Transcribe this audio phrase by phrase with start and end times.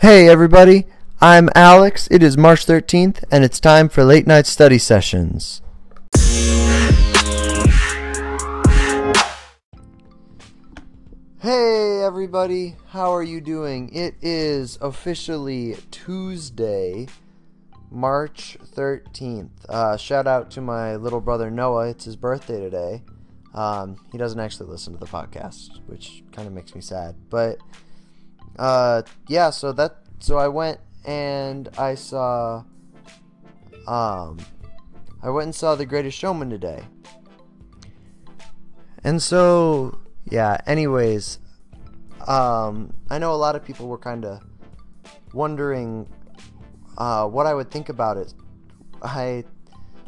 [0.00, 0.84] Hey everybody,
[1.22, 2.06] I'm Alex.
[2.10, 5.62] It is March 13th and it's time for late night study sessions.
[11.40, 13.88] Hey everybody, how are you doing?
[13.94, 17.06] It is officially Tuesday,
[17.90, 19.64] March 13th.
[19.66, 21.88] Uh, shout out to my little brother Noah.
[21.88, 23.02] It's his birthday today.
[23.54, 27.14] Um, he doesn't actually listen to the podcast, which kind of makes me sad.
[27.30, 27.56] But
[28.58, 32.64] uh, yeah, so that so I went and I saw
[33.86, 34.38] um
[35.22, 36.82] I went and saw The Greatest Showman today.
[39.04, 41.38] And so yeah, anyways,
[42.26, 44.42] um I know a lot of people were kind of
[45.32, 46.08] wondering
[46.98, 48.32] uh, what I would think about it.
[49.02, 49.44] I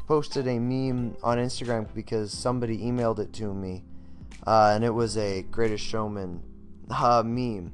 [0.07, 3.85] posted a meme on Instagram because somebody emailed it to me,
[4.47, 6.43] uh, and it was a Greatest Showman
[6.91, 7.73] uh, meme.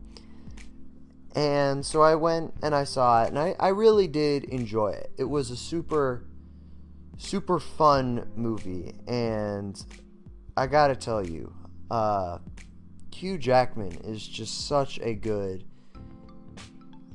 [1.34, 5.10] And so I went and I saw it, and I, I really did enjoy it.
[5.18, 6.24] It was a super,
[7.18, 9.82] super fun movie, and
[10.56, 11.52] I gotta tell you,
[11.90, 12.38] uh,
[13.12, 15.64] Hugh Jackman is just such a good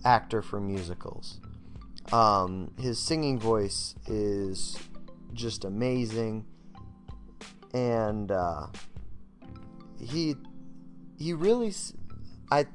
[0.04, 1.40] actor for musicals.
[2.12, 4.78] Um, his singing voice is
[5.34, 6.46] just amazing,
[7.74, 8.68] and uh,
[10.02, 10.36] he
[11.18, 11.74] he really
[12.52, 12.66] I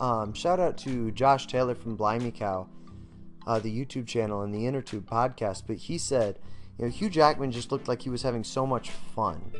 [0.00, 2.68] um, shout out to Josh Taylor from Blimey Cow,
[3.46, 5.64] uh, the YouTube channel and the InnerTube podcast.
[5.66, 6.38] But he said,
[6.78, 9.52] you know, Hugh Jackman just looked like he was having so much fun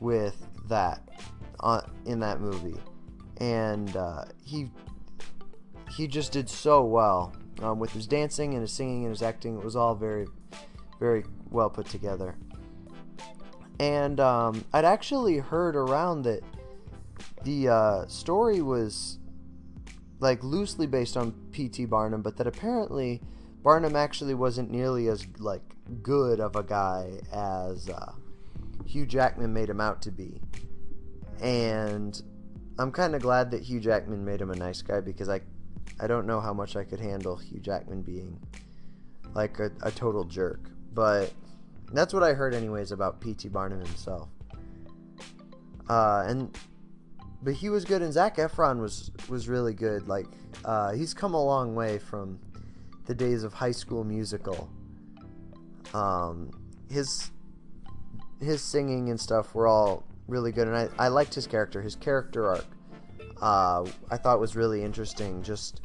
[0.00, 1.08] with that
[1.60, 2.78] uh, in that movie,
[3.38, 4.70] and uh, he
[5.90, 9.56] he just did so well um, with his dancing and his singing and his acting.
[9.56, 10.26] It was all very,
[10.98, 12.36] very well put together.
[13.80, 16.42] And um, I'd actually heard around that
[17.44, 19.18] the uh, story was
[20.24, 21.84] like loosely based on P.T.
[21.84, 23.20] Barnum, but that apparently
[23.62, 25.60] Barnum actually wasn't nearly as like
[26.02, 28.12] good of a guy as uh,
[28.86, 30.40] Hugh Jackman made him out to be.
[31.42, 32.20] And
[32.78, 35.42] I'm kind of glad that Hugh Jackman made him a nice guy because I
[36.00, 38.40] I don't know how much I could handle Hugh Jackman being
[39.34, 40.70] like a, a total jerk.
[40.94, 41.34] But
[41.92, 43.48] that's what I heard anyways about P.T.
[43.50, 44.30] Barnum himself.
[45.86, 46.56] Uh, and
[47.44, 50.08] but he was good, and Zac Efron was was really good.
[50.08, 50.26] Like
[50.64, 52.40] uh, he's come a long way from
[53.04, 54.70] the days of High School Musical.
[55.92, 56.50] Um,
[56.90, 57.30] his
[58.40, 61.82] his singing and stuff were all really good, and I, I liked his character.
[61.82, 62.66] His character arc,
[63.42, 65.42] uh, I thought was really interesting.
[65.42, 65.82] Just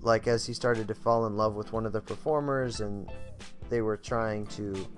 [0.00, 3.06] like as he started to fall in love with one of the performers, and
[3.68, 4.88] they were trying to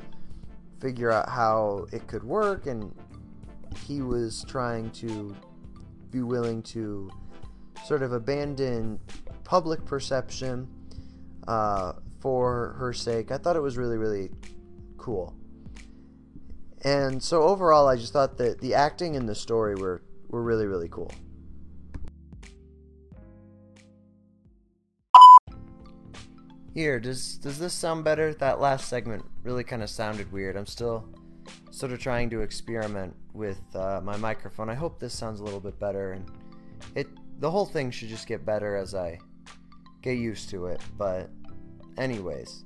[0.80, 2.94] figure out how it could work, and
[3.78, 5.34] he was trying to
[6.10, 7.10] be willing to
[7.84, 8.98] sort of abandon
[9.44, 10.68] public perception
[11.48, 13.30] uh, for her sake.
[13.30, 14.30] I thought it was really, really
[14.96, 15.34] cool.
[16.82, 20.66] And so overall, I just thought that the acting and the story were, were really,
[20.66, 21.10] really cool.
[26.74, 28.34] Here, does does this sound better?
[28.34, 30.56] That last segment really kind of sounded weird.
[30.56, 31.08] I'm still
[31.74, 34.70] sort of trying to experiment with uh, my microphone.
[34.70, 36.30] I hope this sounds a little bit better, and
[36.94, 37.08] it
[37.40, 39.18] the whole thing should just get better as I
[40.00, 40.80] get used to it.
[40.96, 41.30] But
[41.98, 42.64] anyways,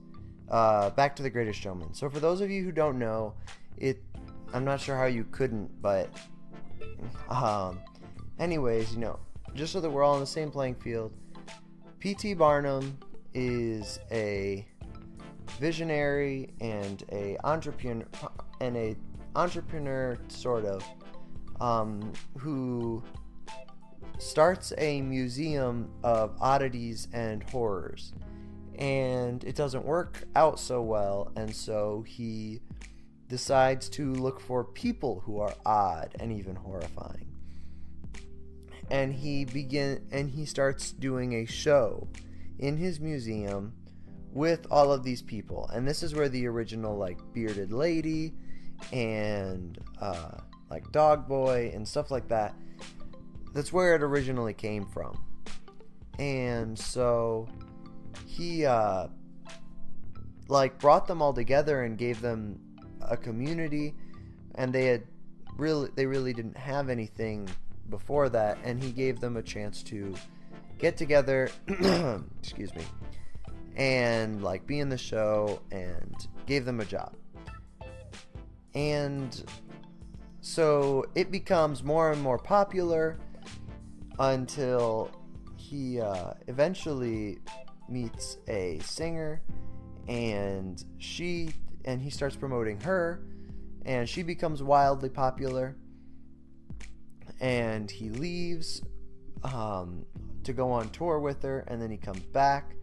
[0.50, 1.94] uh, back to the Greatest Showman.
[1.94, 3.32] So for those of you who don't know,
[3.78, 4.02] it
[4.52, 6.10] I'm not sure how you couldn't, but
[7.30, 7.80] um,
[8.38, 9.18] anyways, you know,
[9.54, 11.12] just so that we're all on the same playing field,
[11.98, 12.34] P.T.
[12.34, 12.98] Barnum
[13.32, 14.66] is a
[15.58, 18.06] visionary and a entrepreneur
[18.60, 18.96] and a
[19.36, 20.84] entrepreneur sort of
[21.60, 23.02] um, who
[24.18, 28.12] starts a museum of oddities and horrors.
[28.78, 32.60] And it doesn't work out so well and so he
[33.28, 37.26] decides to look for people who are odd and even horrifying.
[38.90, 42.08] And he begin and he starts doing a show
[42.58, 43.74] in his museum
[44.32, 45.68] with all of these people.
[45.72, 48.34] And this is where the original like bearded lady
[48.92, 50.38] and uh,
[50.70, 52.54] like Dog Boy and stuff like that.
[53.54, 55.22] That's where it originally came from.
[56.18, 57.48] And so
[58.26, 59.08] he uh,
[60.48, 62.58] like brought them all together and gave them
[63.02, 63.94] a community
[64.54, 65.04] and they had
[65.56, 67.48] really they really didn't have anything
[67.90, 70.14] before that and he gave them a chance to
[70.78, 71.48] get together
[72.40, 72.82] excuse me
[73.76, 77.14] and like be in the show and gave them a job
[78.74, 79.44] and
[80.40, 83.18] so it becomes more and more popular
[84.18, 85.10] until
[85.56, 87.38] he uh, eventually
[87.88, 89.42] meets a singer,
[90.08, 91.50] and she
[91.84, 93.20] and he starts promoting her,
[93.84, 95.76] and she becomes wildly popular.
[97.40, 98.82] And he leaves
[99.44, 100.04] um,
[100.42, 102.74] to go on tour with her, and then he comes back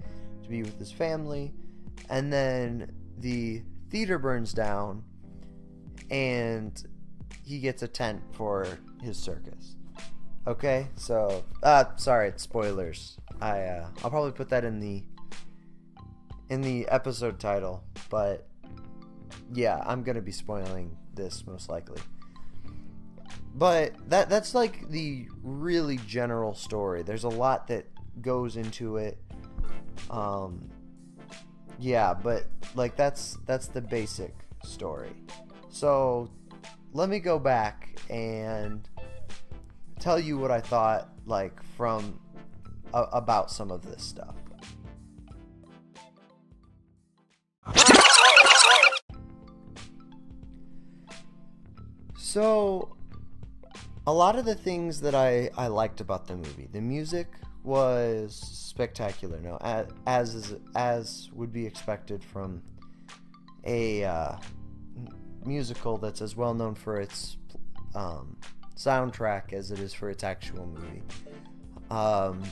[0.44, 1.54] to be with his family,
[2.10, 5.04] and then the theater burns down,
[6.10, 6.84] and
[7.44, 8.68] he gets a tent for
[9.02, 9.76] his circus.
[10.48, 13.18] Okay, so uh, sorry, it's spoilers.
[13.42, 15.04] I uh, I'll probably put that in the
[16.50, 18.48] in the episode title, but
[19.54, 22.02] yeah, I'm gonna be spoiling this most likely.
[23.56, 27.04] But that that's like the really general story.
[27.04, 27.88] There's a lot that
[28.22, 29.18] goes into it.
[30.10, 30.70] Um,
[31.80, 32.46] yeah, but
[32.76, 34.34] like that's that's the basic
[34.64, 35.12] story.
[35.76, 36.30] So
[36.94, 38.88] let me go back and
[40.00, 42.18] tell you what I thought like from
[42.94, 44.36] uh, about some of this stuff.
[52.16, 52.96] So
[54.08, 57.28] a lot of the things that I, I liked about the movie, the music
[57.66, 59.42] was spectacular.
[59.42, 62.64] No, as as, as would be expected from
[63.66, 64.38] a uh,
[65.46, 67.38] musical that's as well known for its
[67.94, 68.38] um,
[68.76, 71.02] soundtrack as it is for its actual movie.
[71.90, 72.44] Um,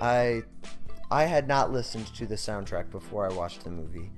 [0.00, 0.42] I
[1.10, 4.10] I had not listened to the soundtrack before I watched the movie,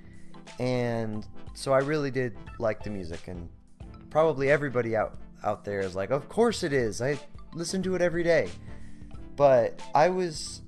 [0.58, 3.48] and so I really did like the music, and
[4.10, 7.00] probably everybody out out there is like, of course it is.
[7.00, 7.18] I
[7.54, 8.48] listen to it every day,
[9.36, 10.62] but I was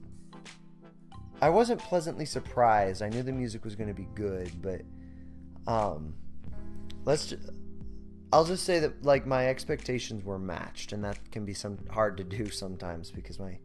[1.41, 3.03] I wasn't pleasantly surprised.
[3.03, 4.83] I knew the music was going to be good, but
[5.67, 6.15] um,
[7.05, 7.27] let's.
[7.29, 7.51] Just,
[8.31, 12.17] I'll just say that like my expectations were matched, and that can be some hard
[12.19, 13.59] to do sometimes because my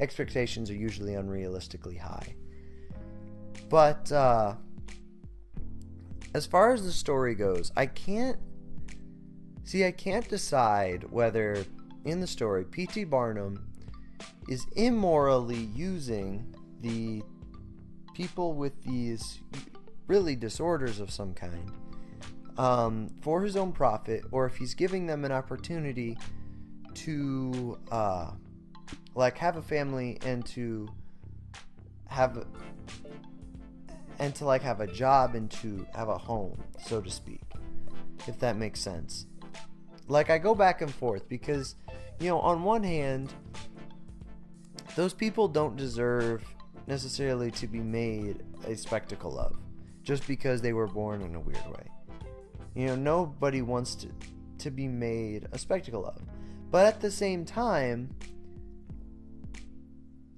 [0.00, 2.34] expectations are usually unrealistically high.
[3.70, 4.54] But uh,
[6.34, 8.38] as far as the story goes, I can't
[9.64, 9.84] see.
[9.84, 11.64] I can't decide whether
[12.04, 13.04] in the story P.T.
[13.04, 13.66] Barnum
[14.48, 17.22] is immorally using the
[18.14, 19.40] people with these
[20.06, 21.72] really disorders of some kind
[22.58, 26.16] um, for his own profit, or if he's giving them an opportunity
[26.94, 28.30] to uh,
[29.14, 30.88] like have a family and to
[32.08, 32.46] have
[34.18, 37.42] and to like have a job and to have a home, so to speak,
[38.26, 39.26] if that makes sense.
[40.06, 41.74] Like I go back and forth because
[42.20, 43.32] you know, on one hand,
[44.94, 46.44] those people don't deserve
[46.86, 49.56] necessarily to be made a spectacle of
[50.02, 51.88] just because they were born in a weird way.
[52.74, 54.08] You know, nobody wants to
[54.58, 56.22] to be made a spectacle of.
[56.70, 58.14] But at the same time,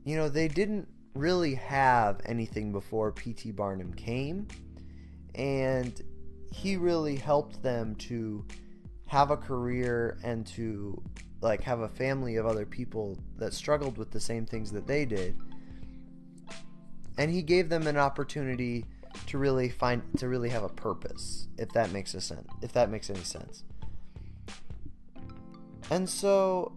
[0.05, 3.53] you know, they didn't really have anything before P.T.
[3.53, 4.49] Barnum came,
[5.35, 6.01] and
[6.53, 8.45] he really helped them to
[9.07, 11.03] have a career and to
[11.41, 15.05] like have a family of other people that struggled with the same things that they
[15.05, 15.37] did.
[17.19, 18.85] And he gave them an opportunity
[19.27, 22.91] to really find to really have a purpose if that makes a sense if that
[22.91, 23.65] makes any sense.
[25.91, 26.73] And so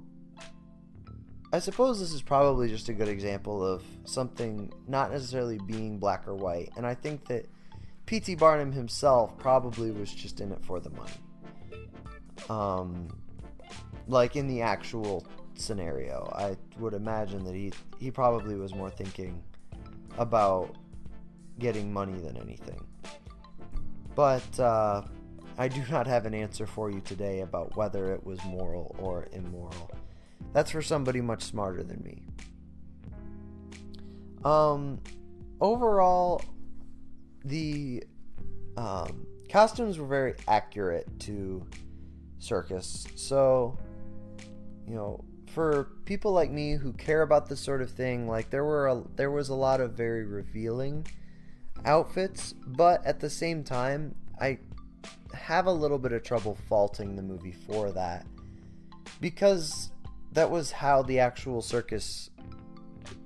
[1.51, 6.28] i suppose this is probably just a good example of something not necessarily being black
[6.28, 7.47] or white and i think that
[8.06, 11.11] pt barnum himself probably was just in it for the money.
[12.49, 13.09] Um
[14.07, 15.25] like in the actual
[15.56, 19.42] scenario i would imagine that he he probably was more thinking
[20.18, 20.75] about
[21.59, 22.81] getting money than anything.
[24.16, 25.04] But uh,
[25.57, 29.28] I do not have an answer for you today about whether it was moral or
[29.33, 29.92] immoral.
[30.54, 32.23] That's for somebody much smarter than me.
[34.44, 34.99] Um,
[35.59, 36.42] overall,
[37.44, 38.04] the
[38.78, 41.66] um, costumes were very accurate to
[42.39, 43.06] circus.
[43.16, 43.78] So,
[44.87, 48.63] you know, for people like me who care about this sort of thing, like there
[48.63, 51.06] were a, there was a lot of very revealing
[51.86, 54.59] outfits, but at the same time, I
[55.33, 58.26] have a little bit of trouble faulting the movie for that
[59.21, 59.92] because
[60.31, 62.30] that was how the actual circus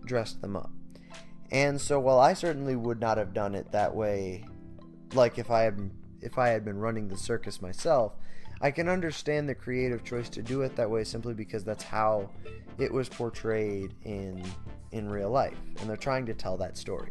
[0.06, 0.72] dressed them up.
[1.52, 4.46] And so while I certainly would not have done it that way
[5.14, 5.92] like if I had
[6.22, 8.14] if I had been running the circus myself,
[8.62, 12.30] I can understand the creative choice to do it that way simply because that's how
[12.78, 14.44] it was portrayed in
[14.92, 17.10] in real life and they're trying to tell that story.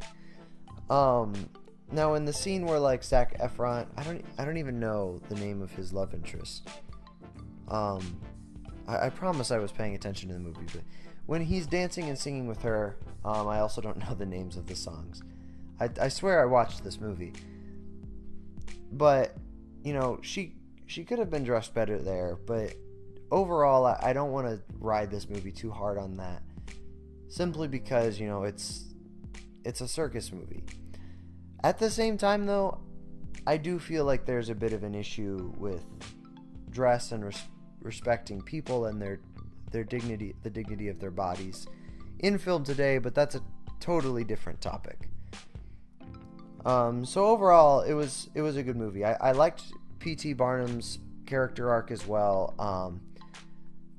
[0.92, 1.48] Um,
[1.90, 5.34] now in the scene where like Zac Efron, I don't, I don't even know the
[5.36, 6.68] name of his love interest.
[7.68, 8.20] Um,
[8.86, 10.82] I, I promise I was paying attention to the movie, but
[11.24, 14.66] when he's dancing and singing with her, um, I also don't know the names of
[14.66, 15.22] the songs.
[15.80, 17.32] I, I swear I watched this movie,
[18.92, 19.34] but
[19.82, 22.36] you know she she could have been dressed better there.
[22.44, 22.74] But
[23.30, 26.42] overall, I, I don't want to ride this movie too hard on that,
[27.30, 28.92] simply because you know it's
[29.64, 30.62] it's a circus movie.
[31.64, 32.80] At the same time, though,
[33.46, 35.84] I do feel like there's a bit of an issue with
[36.70, 37.42] dress and res-
[37.80, 39.20] respecting people and their
[39.70, 41.66] their dignity, the dignity of their bodies
[42.18, 42.98] in film today.
[42.98, 43.42] But that's a
[43.80, 45.08] totally different topic.
[46.64, 49.04] Um, so overall, it was it was a good movie.
[49.04, 49.64] I, I liked
[49.98, 50.32] P.T.
[50.34, 52.54] Barnum's character arc as well.
[52.58, 53.00] Um,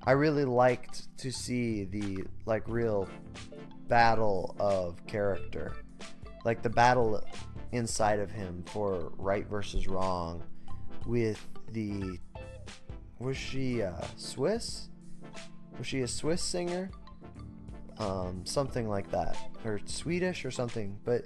[0.06, 3.08] I really liked to see the like real
[3.88, 5.74] battle of character,
[6.46, 7.22] like the battle
[7.74, 10.44] inside of him for right versus wrong,
[11.06, 12.20] with the
[13.20, 14.90] was she uh, Swiss?
[15.78, 16.90] Was she a Swiss singer?
[18.00, 21.26] Um, something like that, or Swedish or something, but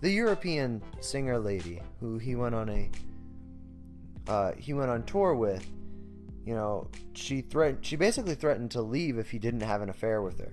[0.00, 2.90] the European singer lady who he went on a
[4.28, 5.66] uh, he went on tour with,
[6.44, 10.22] you know, she threatened she basically threatened to leave if he didn't have an affair
[10.22, 10.52] with her.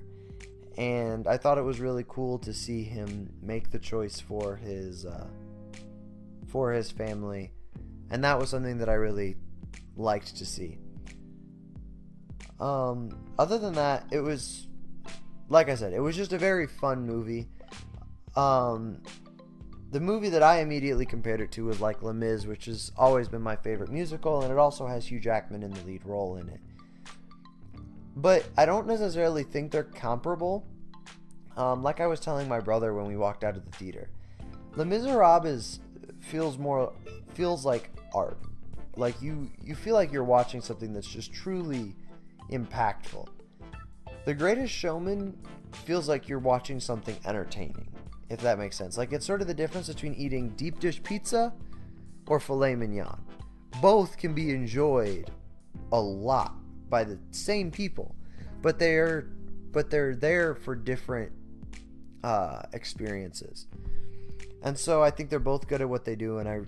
[0.77, 5.05] And I thought it was really cool to see him make the choice for his
[5.05, 5.27] uh,
[6.47, 7.51] for his family,
[8.09, 9.37] and that was something that I really
[9.95, 10.77] liked to see.
[12.59, 14.67] Um, other than that, it was
[15.49, 17.47] like I said, it was just a very fun movie.
[18.35, 19.01] Um,
[19.91, 23.27] the movie that I immediately compared it to was like Les Mis, which has always
[23.27, 26.49] been my favorite musical, and it also has Hugh Jackman in the lead role in
[26.49, 26.59] it.
[28.15, 30.65] But I don't necessarily think they're comparable.
[31.57, 34.09] Um, like I was telling my brother when we walked out of the theater,
[34.75, 35.79] Les Miserables is
[36.19, 36.93] feels more
[37.33, 38.37] feels like art.
[38.95, 41.95] Like you you feel like you're watching something that's just truly
[42.51, 43.27] impactful.
[44.25, 45.37] The Greatest Showman
[45.85, 47.87] feels like you're watching something entertaining
[48.29, 48.97] if that makes sense.
[48.97, 51.53] Like it's sort of the difference between eating deep dish pizza
[52.27, 53.21] or filet mignon.
[53.81, 55.29] Both can be enjoyed
[55.91, 56.55] a lot
[56.89, 58.15] by the same people,
[58.61, 59.27] but they're
[59.71, 61.31] but they're there for different
[62.23, 63.67] uh, experiences.
[64.63, 66.61] And so I think they're both good at what they do, and I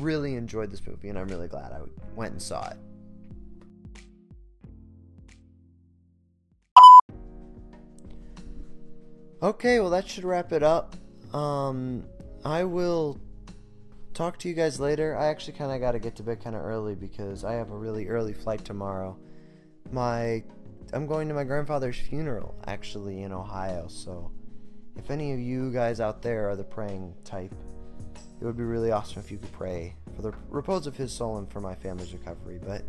[0.00, 1.80] really enjoyed this movie, and I'm really glad I
[2.16, 2.76] went and saw it.
[9.42, 10.96] Okay, well, that should wrap it up.
[11.34, 12.04] Um,
[12.46, 13.20] I will
[14.14, 15.16] talk to you guys later.
[15.18, 17.70] I actually kind of got to get to bed kind of early because I have
[17.70, 19.18] a really early flight tomorrow.
[19.94, 20.42] My
[20.92, 24.32] I'm going to my grandfather's funeral actually in Ohio, so
[24.96, 27.54] if any of you guys out there are the praying type,
[28.40, 31.38] it would be really awesome if you could pray for the repose of his soul
[31.38, 32.58] and for my family's recovery.
[32.60, 32.82] But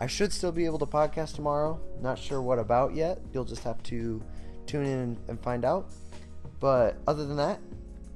[0.00, 1.80] I should still be able to podcast tomorrow.
[2.00, 3.20] Not sure what about yet.
[3.32, 4.20] You'll just have to
[4.66, 5.92] tune in and find out.
[6.58, 7.60] But other than that,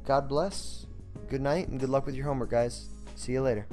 [0.05, 0.87] God bless,
[1.29, 2.89] good night, and good luck with your homework, guys.
[3.15, 3.69] See you later.